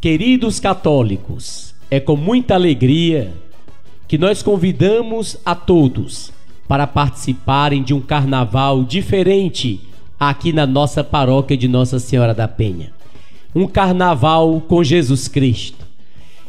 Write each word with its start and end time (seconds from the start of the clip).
Queridos 0.00 0.58
católicos, 0.58 1.74
é 1.90 2.00
com 2.00 2.16
muita 2.16 2.54
alegria 2.54 3.34
que 4.08 4.16
nós 4.16 4.42
convidamos 4.42 5.36
a 5.44 5.54
todos 5.54 6.32
para 6.66 6.86
participarem 6.86 7.82
de 7.82 7.92
um 7.92 8.00
carnaval 8.00 8.82
diferente 8.82 9.78
aqui 10.18 10.54
na 10.54 10.66
nossa 10.66 11.04
paróquia 11.04 11.54
de 11.54 11.68
Nossa 11.68 11.98
Senhora 11.98 12.32
da 12.32 12.48
Penha. 12.48 12.94
Um 13.54 13.68
carnaval 13.68 14.62
com 14.62 14.82
Jesus 14.82 15.28
Cristo. 15.28 15.84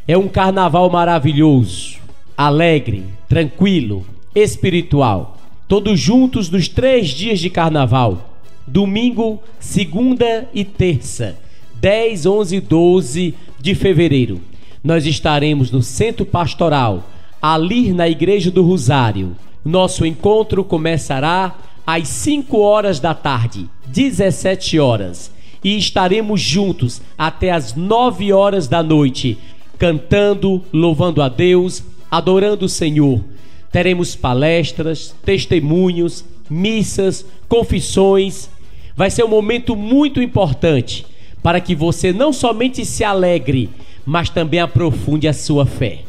É 0.07 0.17
um 0.17 0.29
carnaval 0.29 0.89
maravilhoso, 0.89 1.97
alegre, 2.37 3.03
tranquilo, 3.27 4.05
espiritual. 4.33 5.37
Todos 5.67 5.99
juntos 5.99 6.49
nos 6.49 6.69
três 6.69 7.09
dias 7.09 7.41
de 7.41 7.49
carnaval: 7.49 8.33
domingo, 8.65 9.43
segunda 9.59 10.47
e 10.53 10.63
terça, 10.63 11.37
10, 11.81 12.25
11 12.25 12.55
e 12.55 12.61
12 12.61 13.35
de 13.59 13.75
fevereiro. 13.75 14.39
Nós 14.81 15.05
estaremos 15.05 15.69
no 15.69 15.81
Centro 15.81 16.25
Pastoral, 16.25 17.09
ali 17.41 17.91
na 17.91 18.07
Igreja 18.07 18.49
do 18.49 18.63
Rosário 18.63 19.35
nosso 19.63 20.05
encontro 20.05 20.63
começará 20.63 21.55
às 21.85 22.07
5 22.07 22.57
horas 22.59 22.99
da 22.99 23.13
tarde, 23.13 23.69
17 23.87 24.79
horas, 24.79 25.31
e 25.63 25.77
estaremos 25.77 26.41
juntos 26.41 27.01
até 27.15 27.51
às 27.51 27.75
9 27.75 28.33
horas 28.33 28.67
da 28.67 28.81
noite, 28.81 29.37
cantando, 29.77 30.63
louvando 30.73 31.21
a 31.21 31.29
Deus, 31.29 31.83
adorando 32.09 32.65
o 32.65 32.69
Senhor. 32.69 33.23
Teremos 33.71 34.15
palestras, 34.15 35.15
testemunhos, 35.23 36.25
missas, 36.49 37.23
confissões. 37.47 38.49
Vai 38.95 39.11
ser 39.11 39.23
um 39.23 39.29
momento 39.29 39.75
muito 39.75 40.21
importante 40.21 41.05
para 41.41 41.59
que 41.59 41.75
você 41.75 42.13
não 42.13 42.31
somente 42.31 42.85
se 42.85 43.03
alegre, 43.03 43.69
mas 44.05 44.29
também 44.29 44.59
aprofunde 44.59 45.27
a 45.27 45.33
sua 45.33 45.65
fé. 45.65 45.99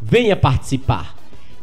Venha 0.00 0.36
participar. 0.36 1.16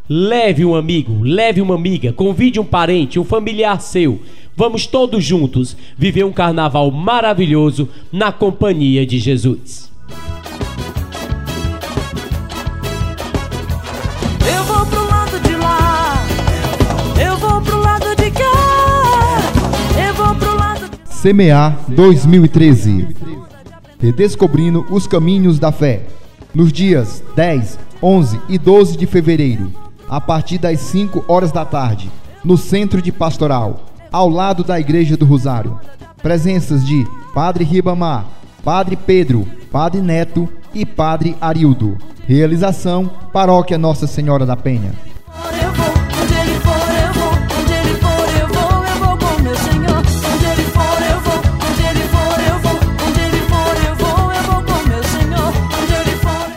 Leve 0.08 0.66
um 0.66 0.76
amigo, 0.76 1.22
leve 1.22 1.61
uma 1.61 1.76
amiga, 1.76 2.11
convide 2.11 2.59
um 2.59 2.66
parente, 2.66 3.20
um 3.20 3.23
familiar 3.23 3.80
seu. 3.80 4.20
Vamos 4.56 4.88
todos 4.88 5.23
juntos 5.23 5.78
viver 5.98 6.23
um 6.23 6.31
carnaval 6.31 6.89
maravilhoso 6.92 7.88
na 8.11 8.31
companhia 8.31 9.06
de 9.06 9.20
Jesus. 9.20 9.89
Semear 21.22 21.78
2013 21.89 23.09
Redescobrindo 24.00 24.86
os 24.89 25.06
caminhos 25.06 25.59
da 25.59 25.70
fé. 25.70 26.03
Nos 26.56 26.72
dias 26.72 27.22
10, 27.36 27.78
11 28.02 28.39
e 28.48 28.58
12 28.58 28.95
de 28.95 29.06
fevereiro 29.06 29.70
a 30.08 30.22
partir 30.22 30.58
das 30.58 30.80
5 30.80 31.26
horas 31.28 31.52
da 31.52 31.66
tarde, 31.66 32.09
no 32.42 32.56
Centro 32.58 33.02
de 33.02 33.11
Pastoral, 33.11 33.81
ao 34.09 34.30
lado 34.30 34.64
da 34.64 34.80
Igreja 34.80 35.17
do 35.17 35.26
Rosário. 35.26 35.78
Presenças 36.23 36.88
de 36.88 37.06
Padre 37.33 37.66
Ribamar, 37.66 38.26
Padre 38.64 38.95
Pedro, 38.95 39.45
Padre 39.70 40.00
Neto 40.00 40.48
e 40.73 40.86
Padre 40.86 41.36
Arildo. 41.42 41.98
Realização 42.26 43.11
Paróquia 43.33 43.78
Nossa 43.78 44.08
Senhora 44.08 44.45
da 44.45 44.56
Penha. 44.56 45.09